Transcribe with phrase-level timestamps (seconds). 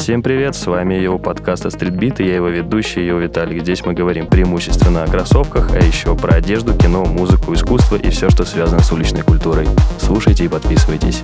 [0.00, 3.60] Всем привет, с вами Йоу подкаст Street Beat и я его ведущий, Йоу Виталик.
[3.60, 8.30] Здесь мы говорим преимущественно о кроссовках, а еще про одежду, кино, музыку, искусство и все,
[8.30, 9.68] что связано с уличной культурой.
[9.98, 11.22] Слушайте и подписывайтесь.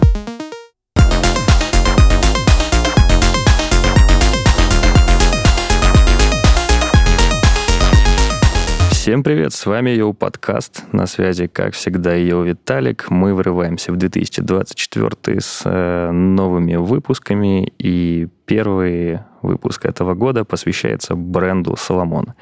[9.06, 10.82] Всем привет, с вами Йоу Подкаст.
[10.90, 13.08] На связи, как всегда, Йоу Виталик.
[13.08, 21.76] Мы врываемся в 2024 с э, новыми выпусками, и первый выпуск этого года посвящается бренду
[21.76, 22.34] Salomon.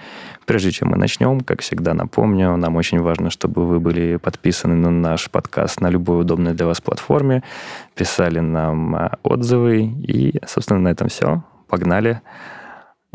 [0.46, 4.90] Прежде чем мы начнем, как всегда напомню, нам очень важно, чтобы вы были подписаны на
[4.90, 7.42] наш подкаст на любой удобной для вас платформе,
[7.94, 11.44] писали нам э, отзывы, и, собственно, на этом все.
[11.68, 12.22] Погнали!
[12.22, 12.54] А,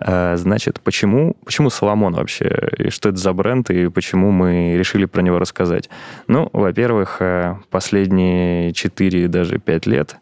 [0.02, 2.70] значит, почему, почему Соломон вообще?
[2.78, 5.90] И что это за бренд, и почему мы решили про него рассказать?
[6.28, 10.18] Ну, во-первых, э, последние 4, даже 5 лет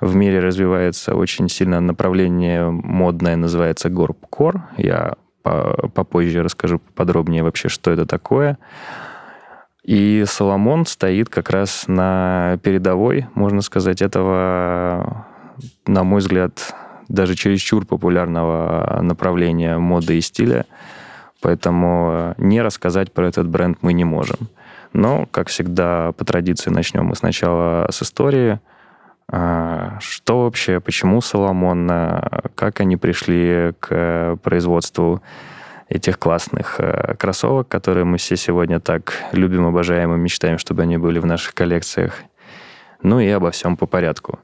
[0.00, 4.62] в мире развивается очень сильно направление модное, называется горбкор.
[4.76, 8.58] Я попозже расскажу подробнее вообще, что это такое.
[9.84, 15.26] И Соломон стоит как раз на передовой, можно сказать, этого,
[15.86, 16.74] на мой взгляд,
[17.08, 20.66] даже чересчур популярного направления моды и стиля,
[21.40, 24.48] поэтому не рассказать про этот бренд мы не можем.
[24.92, 28.60] Но, как всегда, по традиции начнем мы сначала с истории.
[29.28, 31.88] А, что вообще, почему Соломон,
[32.54, 35.22] как они пришли к производству
[35.88, 40.98] этих классных а, кроссовок, которые мы все сегодня так любим, обожаем и мечтаем, чтобы они
[40.98, 42.14] были в наших коллекциях.
[43.02, 44.38] Ну и обо всем по порядку.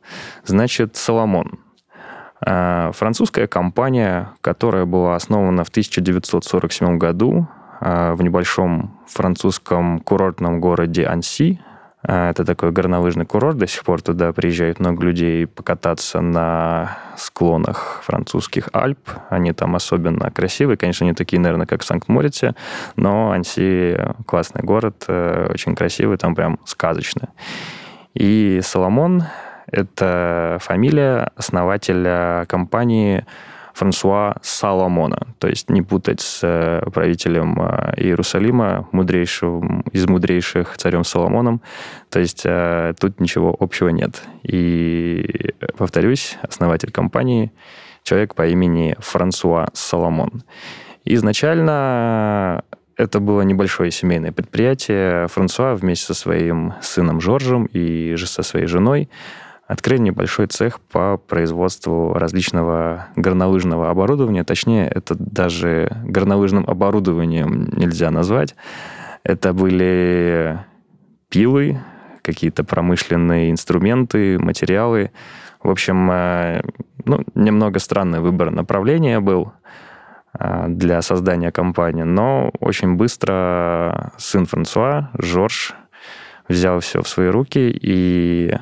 [0.45, 1.59] Значит, Соломон.
[2.45, 7.49] Э, французская компания, которая была основана в 1947 году
[7.81, 11.61] э, в небольшом французском курортном городе Анси.
[12.07, 18.03] Э, это такой горнолыжный курорт, до сих пор туда приезжает много людей покататься на склонах
[18.05, 19.11] французских Альп.
[19.31, 22.55] Они там особенно красивые, конечно, не такие, наверное, как в Санкт-Морице,
[22.95, 27.31] но Анси классный город, очень красивый, там прям сказочно.
[28.15, 29.25] И Соломон
[29.71, 33.25] это фамилия основателя компании
[33.79, 35.21] Франсуа Саломона.
[35.39, 41.61] То есть не путать с э, правителем э, Иерусалима, мудрейшим, из мудрейших царем Соломоном.
[42.11, 44.23] То есть э, тут ничего общего нет.
[44.43, 47.53] И, повторюсь, основатель компании
[48.03, 50.43] человек по имени Франсуа Соломон.
[51.05, 52.65] Изначально
[52.97, 55.29] это было небольшое семейное предприятие.
[55.29, 59.09] Франсуа вместе со своим сыном Жоржем и же со своей женой
[59.69, 64.43] открыли небольшой цех по производству различного горнолыжного оборудования.
[64.43, 68.57] Точнее, это даже горнолыжным оборудованием нельзя назвать.
[69.25, 70.59] Это были
[71.29, 71.79] пилы,
[72.23, 75.13] какие-то промышленные инструменты, материалы.
[75.63, 76.63] В общем, э,
[77.05, 79.53] ну, немного странный выбор направления был
[80.39, 85.75] э, для создания компании, но очень быстро сын Франсуа, Жорж,
[86.49, 88.55] взял все в свои руки и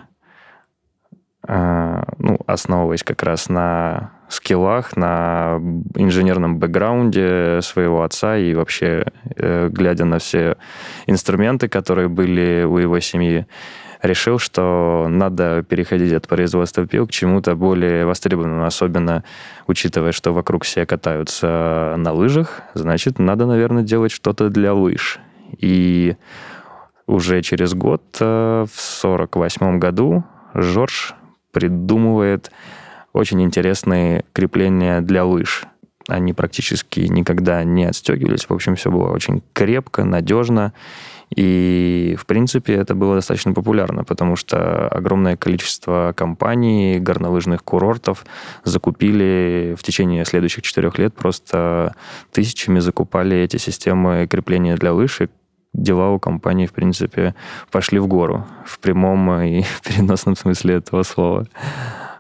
[1.46, 5.60] ну, основываясь как раз на скиллах, на
[5.94, 10.56] инженерном бэкграунде своего отца и вообще э, глядя на все
[11.06, 13.46] инструменты, которые были у его семьи,
[14.02, 19.24] решил, что надо переходить от производства пил к чему-то более востребованному, особенно
[19.66, 25.18] учитывая, что вокруг все катаются на лыжах, значит, надо, наверное, делать что-то для лыж.
[25.58, 26.16] И
[27.06, 30.24] уже через год, э, в 1948 году,
[30.54, 31.14] Жорж
[31.56, 32.50] придумывает
[33.14, 35.64] очень интересные крепления для лыж.
[36.06, 38.44] Они практически никогда не отстегивались.
[38.44, 40.74] В общем, все было очень крепко, надежно.
[41.34, 48.26] И, в принципе, это было достаточно популярно, потому что огромное количество компаний, горнолыжных курортов
[48.64, 51.94] закупили в течение следующих четырех лет просто
[52.32, 55.28] тысячами закупали эти системы крепления для лыж, и
[55.76, 57.34] дела у компании, в принципе,
[57.70, 61.46] пошли в гору в прямом и переносном смысле этого слова.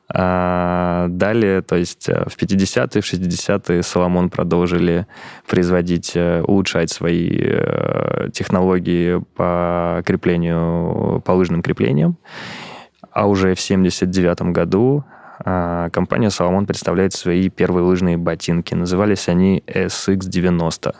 [0.08, 5.06] А далее, то есть э, в 50-е, в 60-е Соломон продолжили
[5.48, 12.18] производить, э, улучшать свои э, технологии по креплению, по лыжным креплениям.
[13.10, 15.04] А уже в 79 году
[15.44, 18.74] а, компания Соломон представляет свои первые лыжные ботинки.
[18.74, 20.94] Назывались они SX90.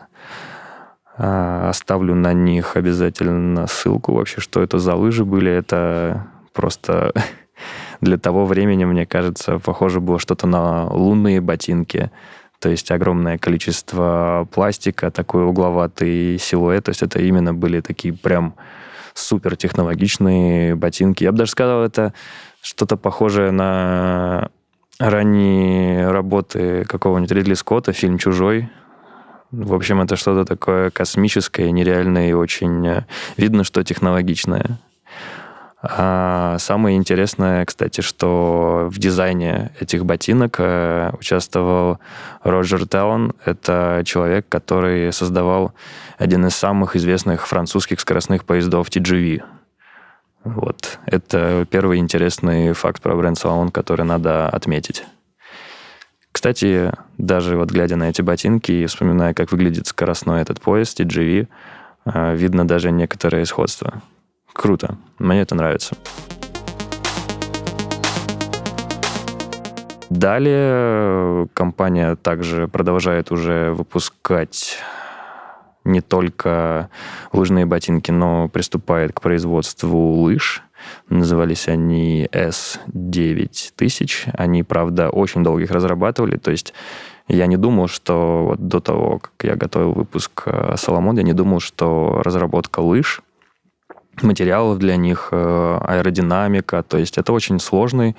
[1.19, 5.51] А, оставлю на них обязательно ссылку вообще, что это за лыжи были.
[5.51, 7.13] Это просто
[8.01, 12.11] для того времени, мне кажется, похоже было что-то на лунные ботинки.
[12.59, 16.85] То есть огромное количество пластика, такой угловатый силуэт.
[16.85, 18.55] То есть это именно были такие прям
[19.15, 21.25] супер технологичные ботинки.
[21.25, 22.13] Я бы даже сказал, это
[22.61, 24.51] что-то похожее на
[24.99, 28.69] ранние работы какого-нибудь Ридли Скотта, фильм «Чужой»,
[29.53, 33.05] в общем, это что-то такое космическое, нереальное и очень э,
[33.37, 34.79] видно, что технологичное.
[35.83, 41.99] А самое интересное, кстати, что в дизайне этих ботинок э, участвовал
[42.43, 43.35] Роджер Таун.
[43.45, 45.73] Это человек, который создавал
[46.19, 49.43] один из самых известных французских скоростных поездов TGV.
[50.45, 50.99] Вот.
[51.07, 55.05] Это первый интересный факт про бренд Salomon, который надо отметить.
[56.47, 61.49] Кстати, даже вот глядя на эти ботинки и вспоминая, как выглядит скоростной этот поезд TGV,
[62.05, 64.01] э, видно даже некоторое сходство.
[64.53, 64.97] Круто.
[65.19, 65.97] Мне это нравится.
[70.09, 74.79] Далее компания также продолжает уже выпускать
[75.83, 76.91] не только
[77.33, 80.63] лыжные ботинки, но приступает к производству лыж.
[81.09, 84.31] Назывались они S9000.
[84.33, 86.37] Они, правда, очень долго их разрабатывали.
[86.37, 86.75] То есть
[87.29, 90.47] я не думал, что вот до того, как я готовил выпуск
[90.77, 93.23] Соломон, я не думал, что разработка лыж,
[94.23, 98.17] материалов для них, э, аэродинамика, то есть это очень сложный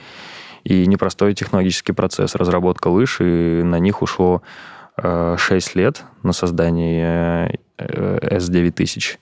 [0.63, 2.35] и непростой технологический процесс.
[2.35, 4.41] Разработка лыж, и на них ушло
[4.97, 9.17] 6 э, лет на создание S9000 э,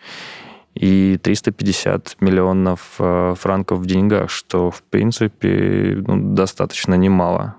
[0.76, 7.56] и 350 миллионов э, франков в деньгах, что, в принципе, ну, достаточно немало.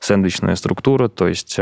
[0.00, 1.56] Сэндвичная структура, то есть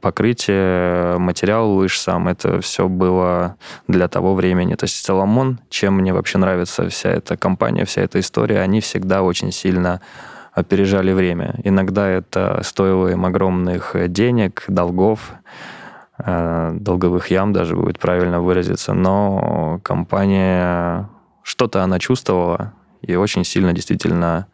[0.00, 3.56] покрытие, материал лыж сам, это все было
[3.88, 4.76] для того времени.
[4.76, 9.22] То есть Соломон, чем мне вообще нравится вся эта компания, вся эта история, они всегда
[9.22, 10.00] очень сильно
[10.52, 11.56] опережали время.
[11.64, 15.36] Иногда это стоило им огромных денег, долгов, э,
[16.80, 21.08] долговых ям даже будет правильно выразиться, но компания
[21.42, 22.72] что-то она чувствовала
[23.02, 24.46] и очень сильно действительно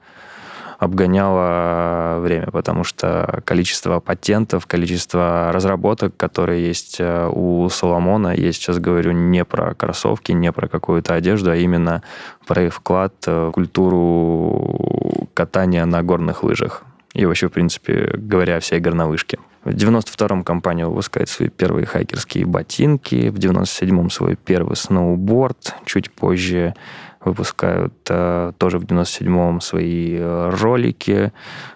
[0.79, 8.79] обгоняло время, потому что количество патентов, количество разработок, которые есть э, у Соломона, я сейчас
[8.79, 12.03] говорю не про кроссовки, не про какую-то одежду, а именно
[12.47, 16.83] про их вклад в культуру катания на горных лыжах.
[17.15, 19.39] И вообще, в принципе, говоря о всей горнолыжке.
[19.67, 26.73] В 92-м компания выпускает свои первые хайкерские ботинки, в 97-м свой первый сноуборд, чуть позже
[27.25, 31.33] выпускают э, тоже в 97-м свои э, ролики.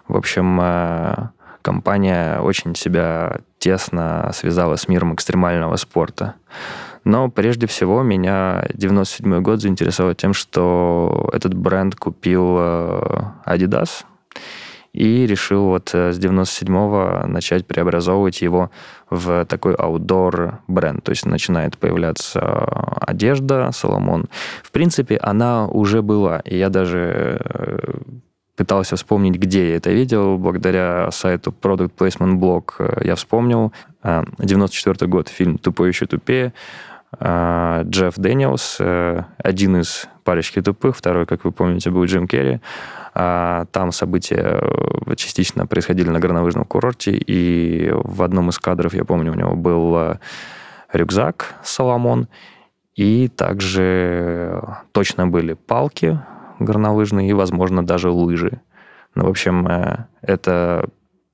[0.07, 1.15] В общем, э,
[1.63, 6.37] компания очень себя тесно связала с миром экстремального спорта.
[7.03, 14.05] Но прежде всего меня 97 год заинтересовал тем, что этот бренд купил э, Adidas,
[14.93, 18.71] и решил вот э, с 97-го начать преобразовывать его
[19.09, 21.05] в такой аутдор бренд.
[21.05, 24.27] То есть начинает появляться одежда Соломон.
[24.63, 26.41] В принципе, она уже была.
[26.41, 27.79] И я даже э,
[28.57, 30.39] пытался вспомнить, где я это видел.
[30.39, 33.73] Благодаря сайту Product Placement Blog э, я вспомнил.
[34.39, 36.55] 94 год, фильм «Тупой еще тупее».
[37.12, 38.79] Джефф Дэниелс,
[39.39, 42.61] один из парочки тупых, второй, как вы помните, был Джим Керри.
[43.12, 49.05] А, там события э, частично происходили на горнолыжном курорте, и в одном из кадров, я
[49.05, 50.19] помню, у него был э,
[50.93, 52.29] рюкзак Salomon,
[52.95, 56.21] и также точно были палки
[56.61, 58.61] горнолыжные и, возможно, даже лыжи.
[59.15, 60.89] Ну, в общем, э, это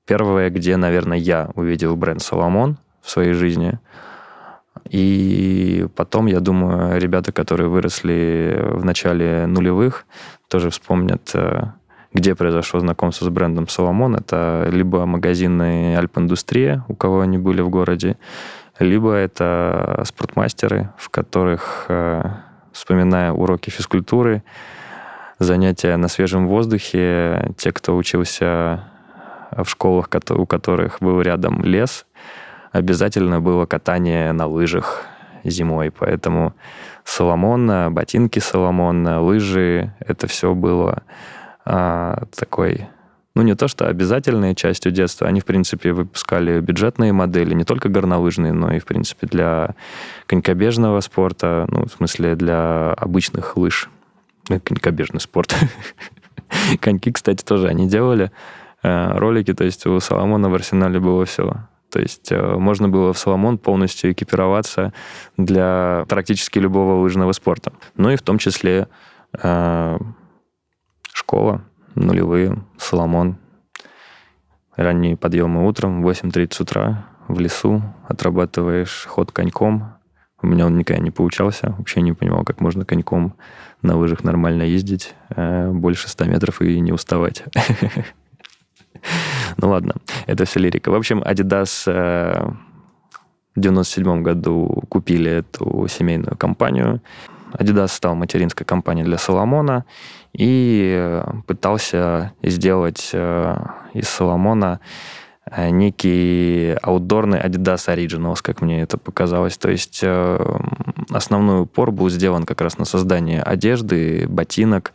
[0.05, 3.79] первое, где, наверное, я увидел бренд Соломон в своей жизни.
[4.89, 10.05] И потом, я думаю, ребята, которые выросли в начале нулевых,
[10.47, 11.63] тоже вспомнят, э,
[12.13, 14.15] где произошло знакомство с брендом Соломон.
[14.15, 18.17] Это либо магазины Альп-Индустрия, у кого они были в городе,
[18.79, 22.23] либо это спортмастеры, в которых, э,
[22.71, 24.43] вспоминая уроки физкультуры,
[25.39, 28.85] занятия на свежем воздухе, те, кто учился
[29.51, 32.05] в школах, у которых был рядом лес,
[32.71, 35.05] обязательно было катание на лыжах
[35.49, 35.91] зимой.
[35.91, 36.53] Поэтому
[37.03, 41.03] Соломон, ботинки Соломон, лыжи, это все было
[41.65, 42.87] а, такой
[43.37, 45.27] ну, не то, что обязательной частью детства.
[45.27, 49.75] Они, в принципе, выпускали бюджетные модели, не только горнолыжные, но и, в принципе, для
[50.25, 53.91] конькобежного спорта, ну, в смысле, для обычных лыж.
[54.49, 55.55] Ну, конькобежный спорт.
[56.79, 58.31] Коньки, кстати, тоже они делали
[58.81, 61.57] э, ролики, то есть у Соломона в арсенале было все.
[61.97, 64.93] То есть э, можно было в Соломон полностью экипироваться
[65.35, 67.73] для практически любого лыжного спорта.
[67.95, 68.87] Ну и в том числе
[69.41, 69.97] э,
[71.11, 71.63] школа,
[71.95, 73.37] нулевые, Соломон.
[74.75, 79.95] Ранние подъемы утром, 8.30 утра в лесу, отрабатываешь ход коньком.
[80.43, 81.73] У меня он никогда не получался.
[81.79, 83.33] Вообще не понимал, как можно коньком
[83.81, 87.43] на лыжах нормально ездить, э, больше 100 метров и не уставать.
[89.57, 90.89] Ну ладно, это все лирика.
[90.89, 92.49] В общем, Adidas э,
[93.55, 97.01] в 97 году купили эту семейную компанию.
[97.53, 99.85] Adidas стал материнской компанией для Соломона
[100.33, 103.57] и э, пытался сделать э,
[103.93, 104.79] из Соломона
[105.57, 109.57] некий аутдорный Adidas Originals, как мне это показалось.
[109.57, 110.03] То есть
[111.09, 114.91] основной упор был сделан как раз на создание одежды, ботинок,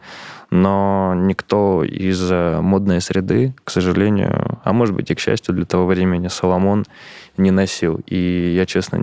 [0.52, 5.87] но никто из модной среды, к сожалению, а может быть и к счастью для того
[5.87, 6.85] времени, Соломон
[7.38, 8.02] не носил.
[8.06, 8.99] И я, честно,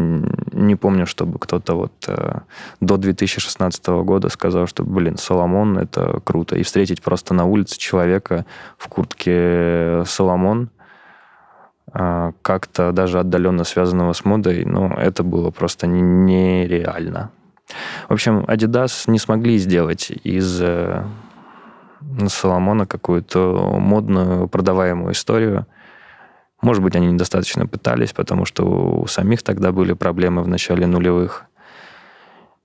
[0.53, 2.41] не помню, чтобы кто-то вот э,
[2.81, 6.55] до 2016 года сказал, что, блин, Соломон— это круто.
[6.55, 8.45] И встретить просто на улице человека
[8.77, 10.69] в куртке Соломон,
[11.91, 17.31] э, как-то даже отдаленно связанного с модой, ну, это было просто нереально.
[18.07, 20.61] В общем, Adidas не смогли сделать из
[22.19, 25.65] э, Соломона какую-то модную продаваемую историю—
[26.61, 31.45] может быть, они недостаточно пытались, потому что у самих тогда были проблемы в начале нулевых.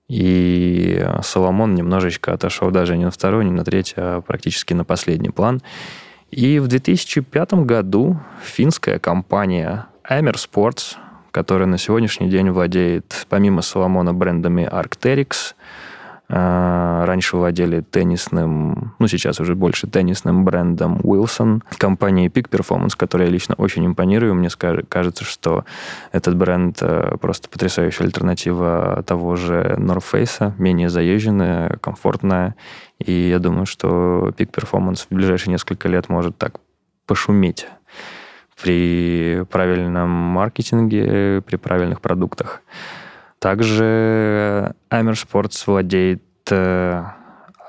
[0.07, 5.29] И Соломон немножечко отошел даже не на второй, не на третий, а практически на последний
[5.29, 5.61] план.
[6.29, 10.97] И в 2005 году финская компания Amer Sports,
[11.31, 15.55] которая на сегодняшний день владеет помимо Соломона брендами Arcteryx,
[16.27, 23.31] раньше владели теннисным, ну сейчас уже больше теннисным брендом Wilson, компанией Peak Performance, которой я
[23.31, 24.33] лично очень импонирую.
[24.33, 25.65] Мне кажется, что
[26.11, 32.55] этот бренд э, просто потрясающая альтернатива того же North Face, менее заезженная, комфортная.
[32.97, 36.59] И я думаю, что Peak Performance в ближайшие несколько лет может так
[37.05, 37.67] пошуметь
[38.61, 42.61] при правильном маркетинге, при правильных продуктах.
[43.45, 47.03] Также Amer Sports владеет э,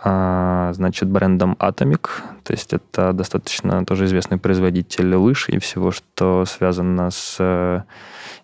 [0.02, 2.08] а, значит, брендом Atomic,
[2.44, 7.82] то есть это достаточно тоже известный производитель лыж и всего, что связано с э,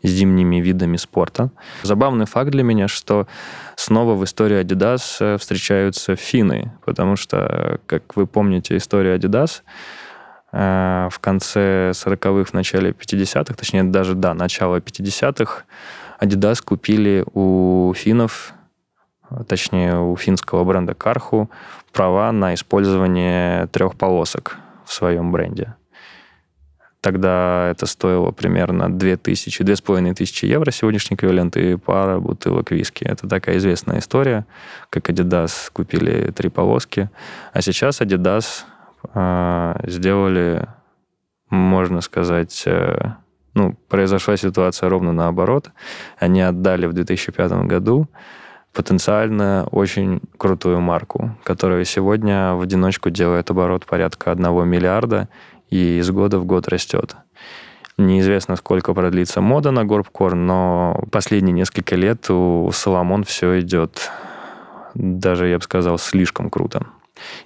[0.03, 1.51] зимними видами спорта.
[1.83, 3.27] Забавный факт для меня, что
[3.77, 9.63] снова в истории Adidas э, встречаются финны, потому что, как вы помните историю Adidas,
[10.53, 15.65] в конце 40-х, в начале 50-х, точнее, даже, да, начало 50-х,
[16.23, 18.55] Adidas купили у финнов,
[19.49, 21.51] точнее у финского бренда Карху,
[21.93, 25.75] права на использование трех полосок в своем бренде.
[27.01, 33.03] Тогда это стоило примерно 2000, 2500 евро, сегодняшний эквивалент, и пара бутылок виски.
[33.03, 34.47] Это такая известная история,
[34.91, 37.11] как Adidas купили три полоски.
[37.53, 38.63] А сейчас Adidas
[39.15, 40.69] э, сделали,
[41.51, 43.15] можно сказать, э,
[43.55, 45.71] ну, произошла ситуация ровно наоборот.
[46.19, 48.09] Они отдали в 2005 году
[48.73, 55.29] потенциально очень крутую марку, которая сегодня в одиночку делает оборот порядка 1 миллиарда
[55.69, 57.17] и из года в год растет.
[57.99, 64.11] Неизвестно, сколько продлится мода на горбкор, но последние несколько лет у Соломон все идет,
[64.95, 66.87] даже, я бы сказал, слишком круто.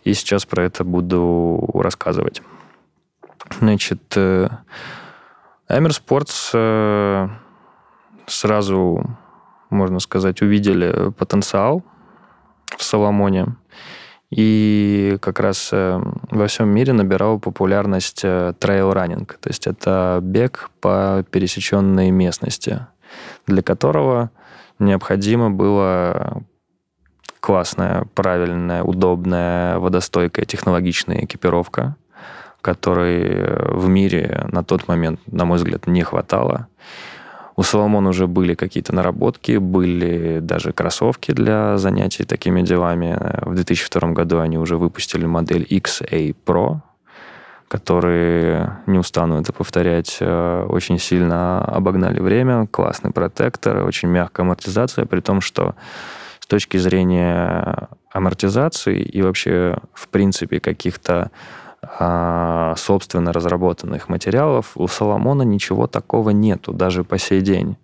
[0.04, 2.42] И сейчас про это буду рассказывать.
[3.60, 4.16] Значит,
[5.68, 7.28] э, Amer Sports э,
[8.26, 9.04] сразу,
[9.70, 11.82] можно сказать, увидели потенциал
[12.76, 13.56] в Salomon'е.
[14.30, 19.38] И как раз э, во всем мире набирал популярность трейл-раннинг.
[19.40, 22.86] То есть это бег по пересеченной местности,
[23.46, 24.30] для которого
[24.78, 26.42] необходимо было
[27.40, 31.96] классная, правильная, удобная, водостойкая, технологичная экипировка–
[32.66, 36.66] которой э, в мире на тот момент, на мой взгляд, не хватало.
[37.54, 43.16] У Соломона уже были какие-то наработки, были даже кроссовки для занятий такими делами.
[43.42, 46.80] В 2002 году они уже выпустили модель XA Pro,
[47.68, 52.66] которые, не устану это повторять, э, очень сильно обогнали время.
[52.66, 55.76] Классный протектор, очень мягкая амортизация, при том, что
[56.40, 61.30] с точки зрения амортизации и вообще, в принципе, каких-то
[62.76, 67.76] собственно разработанных материалов, у Соломона ничего такого нету, даже по сей день.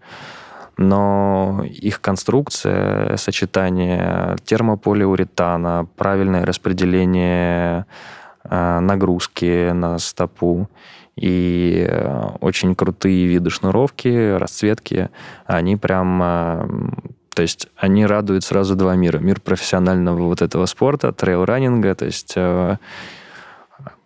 [0.77, 7.87] Но их конструкция, сочетание термополиуретана, правильное распределение
[8.45, 10.69] а, нагрузки на стопу
[11.15, 15.11] и а, очень крутые виды шнуровки, расцветки,
[15.47, 19.19] они прям то есть они радуют сразу два мира.
[19.19, 22.35] Мир профессионального вот этого спорта, трейл-раннинга, то есть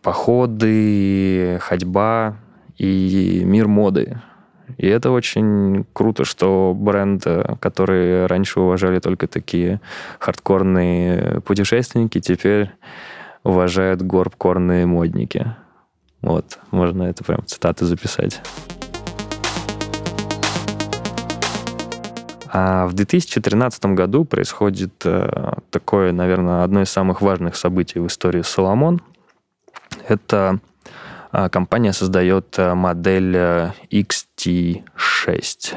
[0.07, 2.37] походы, ходьба
[2.79, 4.21] и мир моды.
[4.79, 7.27] И это очень круто, что бренд,
[7.59, 9.81] который раньше уважали только такие
[10.21, 12.71] хардкорные путешественники, теперь
[13.43, 15.57] уважают горбкорные модники.
[16.23, 18.41] Вот, можно это прям цитаты записать.
[22.53, 28.43] А в 2013 году происходит э, такое, наверное, одно из самых важных событий в истории
[28.43, 29.03] Соломон.
[30.09, 30.61] Это
[31.33, 35.75] э, компания создает э, модель э, XT6.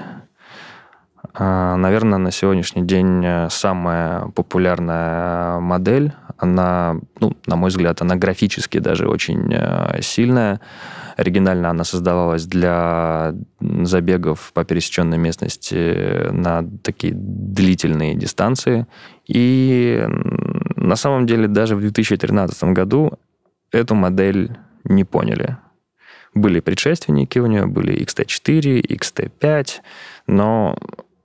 [1.34, 6.14] Э, наверное, на сегодняшний день э, самая популярная модель.
[6.38, 9.54] Она, ну, на мой взгляд, она графически даже очень
[10.02, 10.62] сильная.
[11.18, 18.88] Оригинально она создавалась для забегов по пересеченной местности на такие длительные дистанции.
[19.28, 20.08] И
[20.78, 23.20] на самом деле даже в 2013 году
[23.72, 25.58] эту модель не поняли.
[26.34, 29.68] Были предшественники у нее, были XT4, XT5,
[30.28, 30.78] но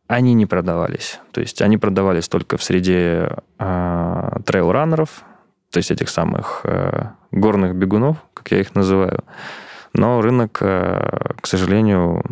[0.07, 1.21] они не продавались.
[1.33, 5.25] То есть они продавались только в среде э, трейл-раннеров,
[5.71, 9.25] то есть этих самых э, горных бегунов, как я их называю.
[9.93, 12.23] Но рынок, э, к сожалению,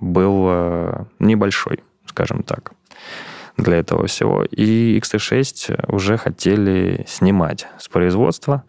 [0.00, 2.72] был э, небольшой, скажем так,
[3.56, 4.44] для этого всего.
[4.44, 8.64] И XT6 уже хотели снимать с производства,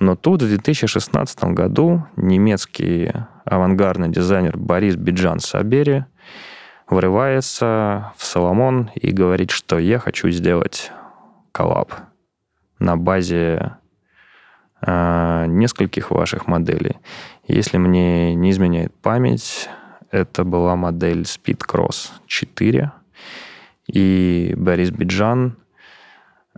[0.00, 3.12] но тут в 2016 году немецкий
[3.44, 6.06] авангардный дизайнер Борис Биджан Сабери
[6.88, 10.90] врывается в Соломон и говорит, что я хочу сделать
[11.52, 11.92] коллаб
[12.78, 13.76] на базе
[14.80, 16.96] э, нескольких ваших моделей.
[17.46, 19.68] Если мне не изменяет память,
[20.10, 22.90] это была модель Speedcross 4.
[23.92, 25.58] И Борис Биджан,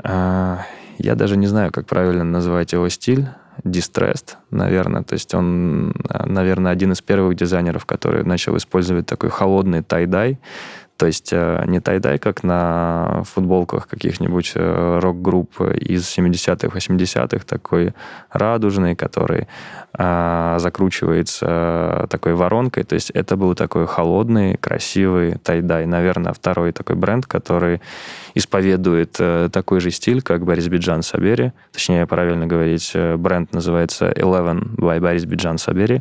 [0.04, 0.58] э,
[0.98, 3.28] я даже не знаю, как правильно называть его стиль,
[3.64, 5.02] Distressed, наверное.
[5.02, 10.38] То есть он, наверное, один из первых дизайнеров, который начал использовать такой холодный тай-дай.
[11.02, 17.92] То есть э, не тайдай, как на футболках каких-нибудь э, рок-групп из 70-х, 80-х, такой
[18.30, 19.48] радужный, который
[19.94, 22.84] а, закручивается такой воронкой.
[22.84, 25.86] То есть это был такой холодный, красивый тайдай.
[25.86, 27.82] Наверное, второй такой бренд, который
[28.34, 29.18] исповедует
[29.52, 31.52] такой же стиль, как Борис Биджан Сабери.
[31.72, 36.00] Точнее, правильно говорить, бренд называется Eleven by Борис Биджан Сабери.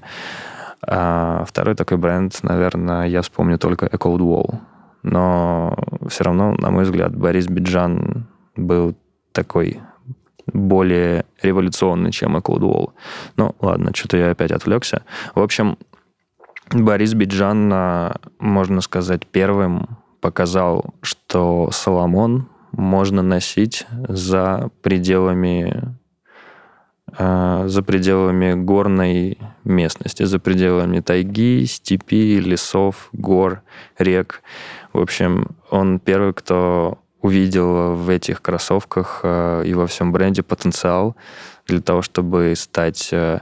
[0.84, 4.60] А второй такой бренд, наверное, я вспомню только A Cold Wall
[5.04, 8.96] но все равно, на мой взгляд, Борис Биджан был
[9.32, 9.80] такой
[10.54, 12.94] более революционный, чем Эколдуол.
[13.38, 15.04] Ну, ладно, что-то я опять отвлекся.
[15.36, 15.78] В общем,
[16.72, 25.96] Борис Биджан, а, можно сказать, первым показал, что Соломон можно носить за пределами
[27.18, 33.64] а, за пределами горной местности, за пределами тайги, степи, лесов, гор,
[33.98, 34.42] рек.
[34.94, 41.16] В общем, он первый, кто увидел в этих кроссовках э, и во всем бренде потенциал
[41.68, 43.42] для того, чтобы стать э,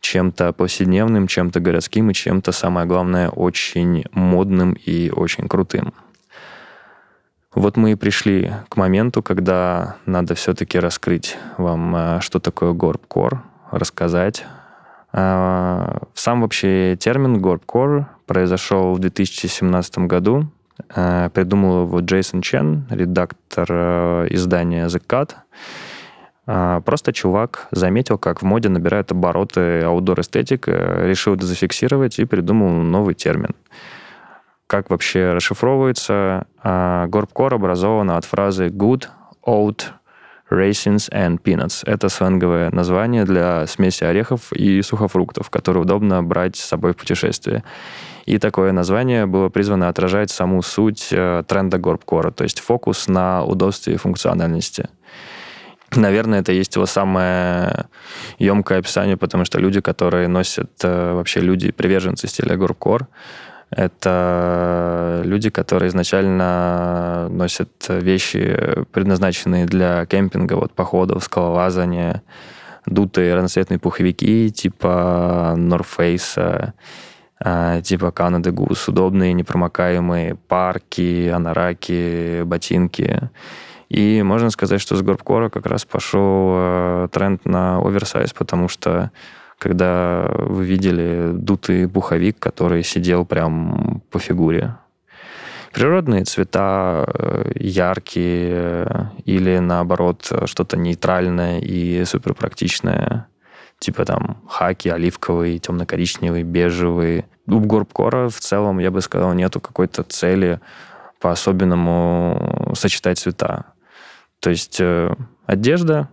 [0.00, 5.92] чем-то повседневным, чем-то городским и чем-то, самое главное, очень модным и очень крутым.
[7.54, 13.42] Вот мы и пришли к моменту, когда надо все-таки раскрыть вам, э, что такое горбкор,
[13.70, 14.44] рассказать.
[15.12, 20.48] Сам вообще термин горбкор произошел в 2017 году
[20.88, 25.34] придумал его Джейсон Чен, редактор э, издания The Cut.
[26.46, 32.24] Э, просто чувак заметил, как в моде набирает обороты аудор эстетик, решил это зафиксировать и
[32.24, 33.54] придумал новый термин.
[34.66, 36.46] Как вообще расшифровывается?
[36.62, 39.04] Горбкор образован от фразы good,
[39.46, 39.82] old,
[40.54, 41.82] raisins and peanuts.
[41.84, 47.62] Это сленговое название для смеси орехов и сухофруктов, которые удобно брать с собой в путешествие.
[48.26, 53.44] И такое название было призвано отражать саму суть э, тренда горбкора, то есть фокус на
[53.44, 54.88] удобстве и функциональности.
[55.96, 57.86] Наверное, это есть его самое
[58.38, 63.08] емкое описание, потому что люди, которые носят э, вообще люди, приверженцы стиля горбкор,
[63.76, 72.22] это люди, которые изначально носят вещи, предназначенные для кемпинга, вот походов, скалолазания,
[72.86, 76.72] дутые разноцветные пуховики типа North Face,
[77.40, 83.30] а, типа Канады Гус, удобные, непромокаемые парки, анараки, ботинки.
[83.88, 89.10] И можно сказать, что с горбкора как раз пошел э, тренд на оверсайз, потому что
[89.58, 94.76] когда вы видели дутый пуховик, который сидел прям по фигуре.
[95.72, 103.26] Природные цвета э, яркие э, или наоборот что-то нейтральное и суперпрактичное
[103.78, 107.26] типа там хаки, оливковый, темно-коричневый, бежевый.
[107.46, 110.60] У горбкора в целом, я бы сказал, нету какой-то цели
[111.20, 113.66] по-особенному сочетать цвета.
[114.40, 115.14] То есть э,
[115.46, 116.08] одежда,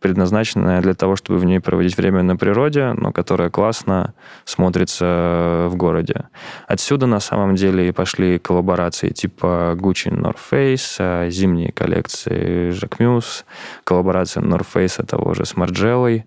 [0.00, 5.76] предназначенная для того, чтобы в ней проводить время на природе, но которая классно смотрится в
[5.76, 6.28] городе.
[6.66, 12.98] Отсюда на самом деле и пошли коллаборации типа Gucci North Face, а, зимние коллекции Jacques
[12.98, 13.44] Muse,
[13.84, 16.22] коллаборация North Face того же с Margiela,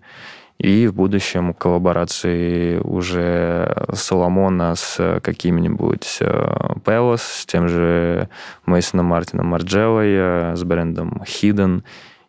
[0.58, 8.28] и в будущем коллаборации уже Соломона с каким-нибудь Palace, с тем же
[8.64, 11.82] Мейсоном Мартином Марджеллой, с брендом Hidden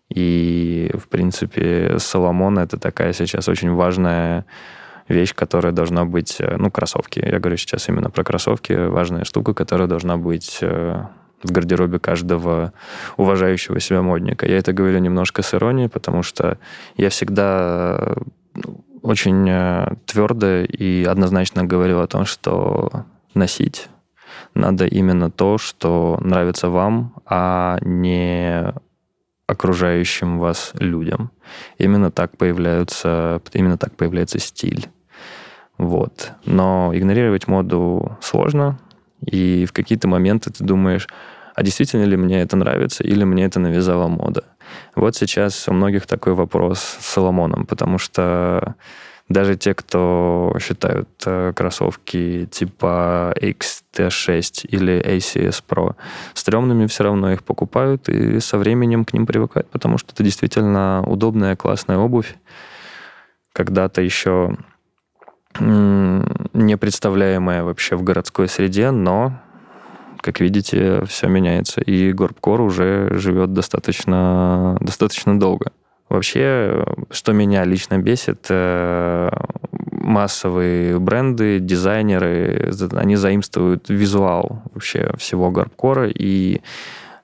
[0.09, 4.45] и, в принципе, Соломон— это такая сейчас очень важная
[5.07, 7.19] вещь, которая должна быть, э, ну, кроссовки.
[7.19, 8.73] Я говорю сейчас именно про кроссовки.
[8.73, 11.03] Важная штука, которая должна быть э,
[11.43, 12.73] в гардеробе каждого
[13.17, 14.47] уважающего себя модника.
[14.47, 16.57] Я это говорю немножко с иронией, потому что
[16.95, 18.15] я всегда
[18.55, 23.89] ну, очень э, твердо и однозначно говорил о том, что носить
[24.53, 28.73] надо именно то, что нравится вам, а не
[29.53, 31.31] окружающим вас людям.
[31.77, 34.87] Именно так появляются, именно так появляется стиль.
[35.77, 36.33] Вот.
[36.45, 38.79] Но игнорировать моду сложно,
[39.25, 41.07] и в какие-то моменты ты думаешь,
[41.55, 44.43] а действительно ли мне это нравится, или мне это навязала мода?
[44.95, 48.75] Вот сейчас у многих такой вопрос с Соломоном, потому что
[49.29, 55.95] даже те, кто считают э, кроссовки типа XT6 или ACS Pro
[56.33, 61.03] стрёмными, все равно их покупают и со временем к ним привыкают, потому что это действительно
[61.07, 62.35] удобная, классная обувь.
[63.53, 64.57] Когда-то еще
[65.59, 69.39] не представляемая вообще в городской среде, но,
[70.17, 71.81] как видите, все меняется.
[71.81, 75.71] И Горбкор уже живет достаточно, достаточно долго.
[76.13, 79.31] Вообще, что меня лично бесит, э,
[79.89, 86.61] массовые бренды, дизайнеры, они заимствуют визуал вообще всего гарпкора и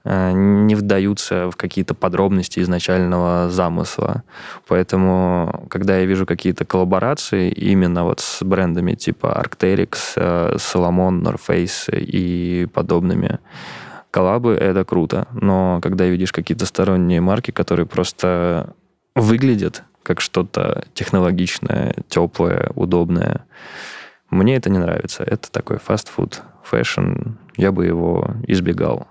[0.06, 4.24] э, не вдаются в какие-то подробности изначального замысла.
[4.68, 11.96] Поэтому, когда я вижу какие-то коллаборации именно вот с брендами типа Arcteryx, э, Salomon, North
[11.96, 13.38] и подобными,
[14.10, 15.28] коллабы— это круто.
[15.32, 18.74] Но когда видишь какие-то сторонние марки, которые просто
[19.20, 23.46] выглядят как что-то технологичное, теплое, удобное,
[24.30, 25.24] мне это не нравится.
[25.24, 27.34] Это такой фастфуд-фэшн.
[27.58, 29.08] Я бы его избегал.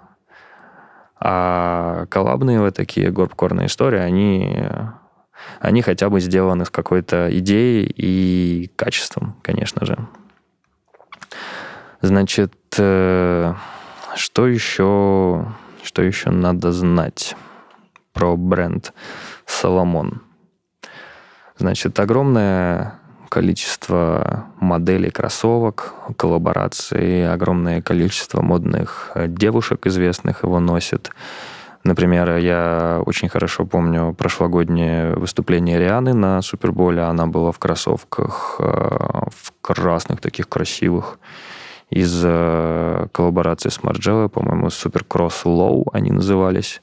[1.20, 4.64] А коллабные вот такие горбкорные истории, они,
[5.58, 9.98] они хотя бы сделаны с какой-то идеей и качеством, конечно же.
[12.00, 13.54] Значит, э,
[14.14, 15.46] что еще,
[15.82, 17.34] что еще надо знать
[18.12, 18.92] про бренд
[19.48, 20.22] Соломон?
[21.56, 22.94] Значит, огромное
[23.28, 31.10] количество моделей кроссовок, коллабораций, огромное количество модных девушек известных его носит.
[31.84, 37.02] Например, я очень хорошо помню прошлогоднее выступление Рианы на Суперболе.
[37.02, 41.18] Она была в кроссовках, э, в красных таких красивых
[41.88, 46.82] из э, коллаборации с Марджелло, по-моему, Supercross Low они назывались.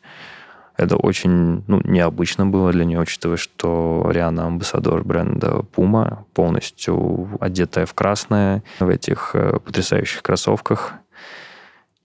[0.77, 7.85] Это очень ну, необычно было для нее, учитывая, что Риана амбассадор бренда Puma, полностью одетая
[7.85, 10.93] в красное, в этих э, потрясающих кроссовках.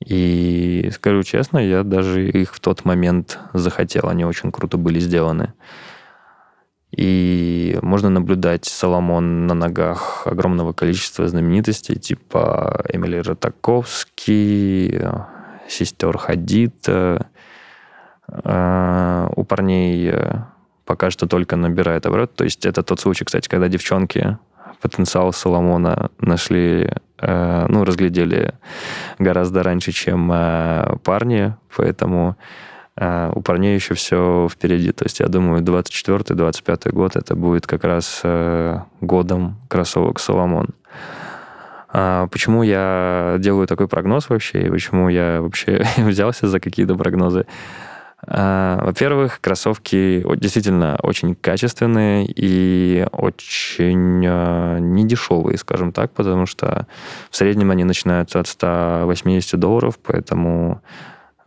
[0.05, 4.09] И скажу честно, я даже их в тот момент захотел.
[4.09, 5.53] Они очень круто были сделаны.
[6.93, 15.01] И можно наблюдать Соломон на ногах огромного количества знаменитостей, типа Эмили Ротаковский,
[15.69, 16.89] сестер Хадид.
[18.45, 20.39] Э, у парней э,
[20.85, 22.35] пока что только набирает оборот.
[22.35, 24.39] То есть это тот случай, кстати, когда девчонки
[24.81, 28.55] потенциал Соломона нашли, э, ну, разглядели
[29.19, 30.29] гораздо раньше, чем
[31.03, 32.37] парни, поэтому
[32.97, 34.93] а у парней еще все впереди.
[34.93, 40.69] То есть я думаю, 24-25 год это будет как раз э, годом кроссовок Соломон.
[41.89, 47.47] А почему я делаю такой прогноз вообще, и почему я вообще взялся за какие-то прогнозы?
[48.27, 56.87] А, во-первых, кроссовки действительно очень качественные и очень а, недешевые, скажем так, потому что
[57.31, 60.83] в среднем они начинаются от 180 долларов, поэтому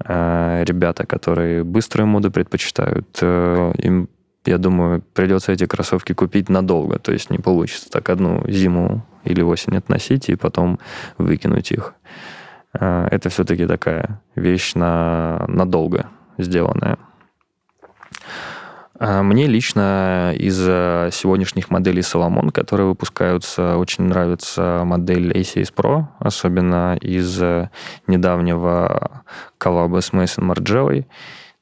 [0.05, 4.09] Э, ребята, которые быструю моду предпочитают, э, им,
[4.45, 6.99] я думаю, придется эти кроссовки купить надолго.
[6.99, 10.79] То есть не получится так одну зиму или осень относить и потом
[11.17, 11.93] выкинуть их.
[12.73, 16.97] Это все-таки такая вещь на, надолго сделанная.
[18.99, 26.95] А мне лично из сегодняшних моделей Solomon, которые выпускаются, очень нравится модель ACS Pro, особенно
[27.01, 27.41] из
[28.07, 29.23] недавнего
[29.57, 31.07] коллаба с Мейсон Марджелой.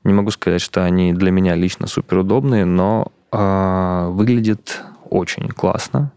[0.03, 6.11] Не могу сказать, что они для меня лично суперудобные, но э, выглядит очень классно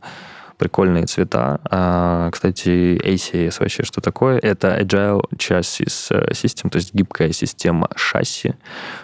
[0.58, 1.60] прикольные цвета.
[1.64, 4.38] А, кстати, ACS вообще что такое?
[4.38, 8.54] Это Agile Chassis System, то есть гибкая система шасси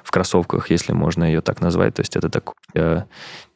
[0.05, 1.95] в кроссовках, если можно ее так назвать.
[1.95, 3.03] То есть это такой э,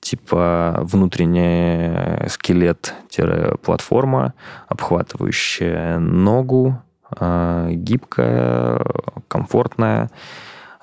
[0.00, 4.35] типа внутренний скелет-платформа,
[4.68, 8.80] обхватывающая ногу, а, гибкая,
[9.28, 10.11] комфортная,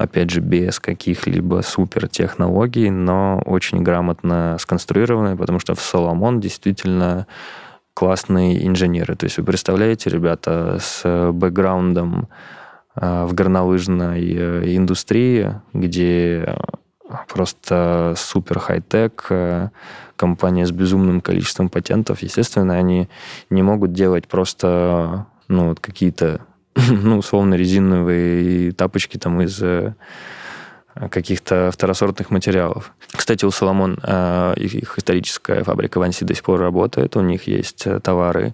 [0.02, 7.28] опять же, без каких-либо супертехнологий, но очень грамотно сконструированные, потому что в Соломон действительно
[7.94, 9.16] классные инженеры.
[9.16, 12.30] То есть вы представляете, ребята, с бэкграундом
[12.96, 16.58] а, в горнолыжной э, индустрии, где
[17.28, 19.70] просто супер хай-тек, э,
[20.16, 23.10] компания с безумным количеством патентов, естественно, они
[23.50, 26.42] не могут делать просто ну, вот какие-то
[26.90, 29.94] ну, условно, резиновые тапочки там из э,
[31.10, 32.94] каких-то второсортных материалов.
[33.12, 37.18] Кстати, у Соломон э, их историческая фабрика Ванси до сих пор работает.
[37.18, 38.54] У них есть э, товары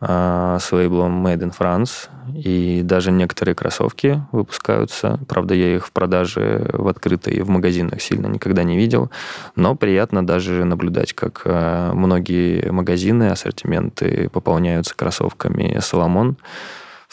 [0.00, 5.18] с лейблом Made in France, и даже некоторые кроссовки выпускаются.
[5.28, 9.10] Правда, я их в продаже в открытой в магазинах сильно никогда не видел,
[9.56, 16.36] но приятно даже наблюдать, как многие магазины, ассортименты пополняются кроссовками Соломон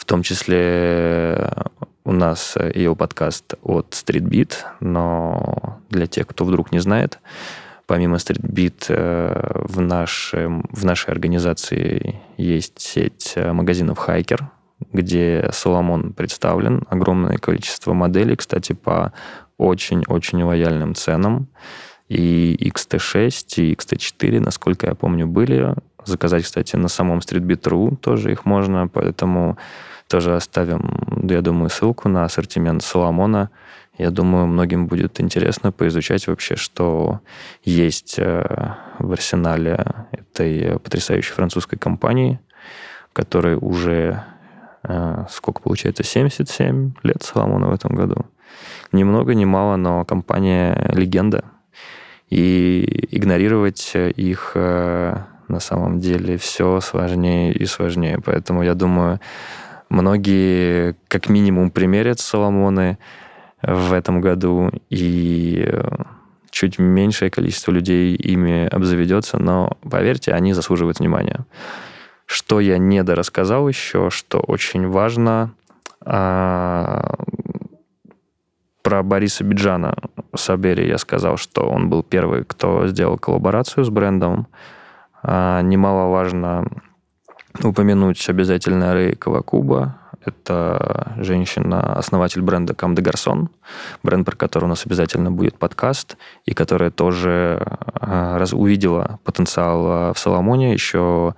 [0.02, 1.48] в том числе э,
[2.04, 7.20] у нас ее подкаст от StreetBeat, но для тех, кто вдруг не знает,
[7.86, 14.50] помимо StreetBeat э, в, нашем, в нашей организации есть сеть э, магазинов Хайкер,
[14.92, 19.12] где Соломон представлен, огромное количество моделей, кстати, по
[19.56, 21.46] очень-очень лояльным ценам.
[22.08, 25.76] И XT6, и XT4, насколько я помню, были.
[26.04, 29.56] Заказать, кстати, на самом StreetBeat.ru тоже их можно, поэтому
[30.12, 30.82] тоже оставим,
[31.22, 33.48] я думаю, ссылку на ассортимент Соломона.
[33.96, 37.20] Я думаю, многим будет интересно поизучать вообще, что
[37.64, 42.40] есть э, в арсенале этой потрясающей французской компании,
[43.14, 44.22] которой уже,
[44.82, 48.26] э, сколько получается, 77 лет Соломона в этом году.
[48.92, 51.44] Ни много, ни мало, но компания легенда.
[52.28, 55.16] И игнорировать их э,
[55.48, 58.18] на самом деле все сложнее и сложнее.
[58.22, 59.18] Поэтому я думаю,
[59.92, 62.96] Многие как минимум примерят Соломоны
[63.60, 65.82] в этом году, и э,
[66.48, 71.44] чуть меньшее количество людей ими обзаведется, но, поверьте, они заслуживают внимания.
[72.24, 75.52] Что я не дорассказал еще, что очень важно,
[76.00, 77.14] а,
[78.80, 79.94] про Бориса Биджана
[80.34, 84.46] Сабери я сказал, что он был первый, кто сделал коллаборацию с брендом.
[85.22, 86.64] А, немаловажно
[87.62, 89.98] упомянуть обязательно Рэй Кавакуба.
[90.24, 93.50] Это женщина, основатель бренда Кам де Гарсон,
[94.04, 97.60] бренд, про который у нас обязательно будет подкаст, и которая тоже
[97.94, 101.34] а, раз увидела потенциал а, в Соломоне еще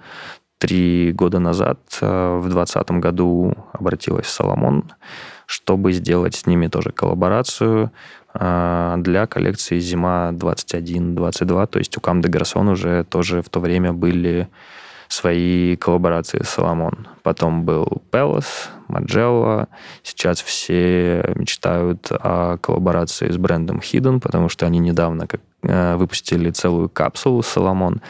[0.59, 4.92] три года назад, а, в 2020 году обратилась в Соломон,
[5.46, 7.90] чтобы сделать с ними тоже коллаборацию
[8.35, 11.66] для коллекции «Зима 21-22».
[11.68, 14.48] То есть у Кам де Гарсон уже тоже в то время были
[15.14, 17.07] свои коллаборации с Соломон.
[17.22, 19.68] Потом был Пелос, Маджелла.
[20.03, 26.50] Сейчас все мечтают о коллаборации с брендом Hidden, потому что они недавно как, э, выпустили
[26.50, 28.03] целую капсулу Соломон.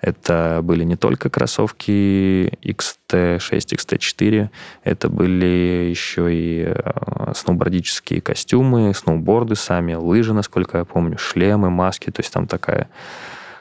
[0.00, 4.50] Это были не только кроссовки XT6, XT4,
[4.84, 12.10] это были еще и э, сноубордические костюмы, сноуборды сами, лыжи, насколько я помню, шлемы, маски.
[12.10, 12.88] То есть там такая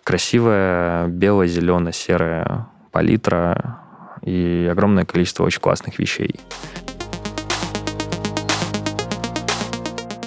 [0.04, 3.80] красивая бело-зелено-серая палитра
[4.22, 6.40] и огромное количество очень классных вещей.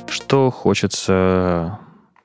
[0.08, 1.78] Что хочется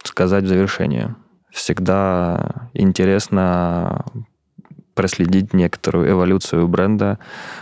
[0.03, 1.15] сказать в завершение?
[1.51, 4.03] Всегда интересно
[4.95, 7.19] проследить некоторую эволюцию бренда,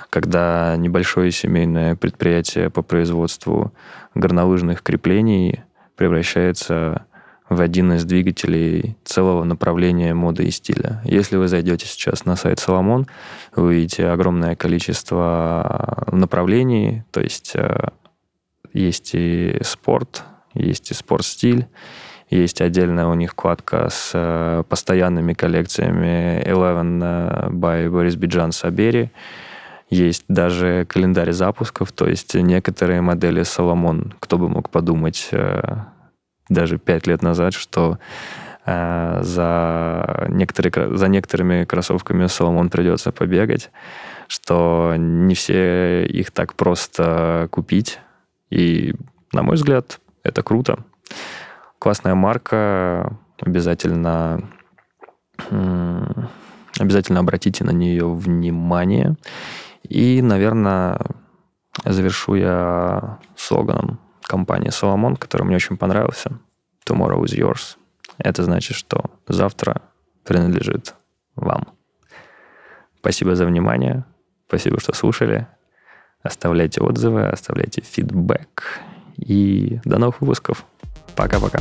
[0.10, 3.74] когда небольшое семейное предприятие по производству
[4.16, 5.64] горнолыжных креплений
[5.96, 7.06] превращается
[7.50, 11.02] в один из двигателей целого направления моды и стиля.
[11.04, 13.08] Если вы зайдете сейчас на сайт Соломон,
[13.56, 17.90] вы увидите огромное количество направлений, то есть э,
[18.72, 21.68] есть и спорт, есть и спорт-стиль,
[22.30, 29.12] есть отдельная у них вкладка с э, постоянными коллекциями Eleven э, by Борис Биджан Сабери.
[29.90, 35.32] Есть даже календарь запусков, то есть некоторые модели Соломон, кто бы мог подумать,
[36.50, 38.00] даже пять лет назад, что
[38.66, 43.72] э, за, некоторые, за некоторыми кроссовками Соломон придется побегать,
[44.28, 48.00] что не все их так просто купить.
[48.50, 48.94] И,
[49.32, 50.84] на мой взгляд, это круто.
[51.78, 54.50] Классная марка, обязательно
[56.78, 59.16] обязательно обратите на нее внимание.
[59.84, 61.00] И, наверное,
[61.86, 66.40] завершу я слоганом компании Solomon, который мне очень понравился.
[66.86, 67.78] Tomorrow is yours.
[68.20, 69.82] Это значит, что завтра
[70.24, 70.94] принадлежит
[71.36, 71.70] вам.
[73.00, 74.06] Спасибо за внимание.
[74.48, 75.48] Спасибо, что слушали.
[76.22, 78.80] Оставляйте отзывы, оставляйте фидбэк.
[79.18, 80.66] И до новых выпусков.
[81.16, 81.60] Пока-пока.